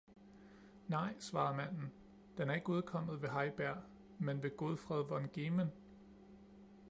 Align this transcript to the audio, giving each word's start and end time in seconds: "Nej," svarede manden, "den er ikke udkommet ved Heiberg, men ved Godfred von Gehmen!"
"Nej," 0.87 1.15
svarede 1.19 1.57
manden, 1.57 1.91
"den 2.37 2.49
er 2.49 2.53
ikke 2.55 2.69
udkommet 2.69 3.21
ved 3.21 3.29
Heiberg, 3.29 3.77
men 4.19 4.43
ved 4.43 4.57
Godfred 4.57 5.03
von 5.03 5.29
Gehmen!" 5.33 5.71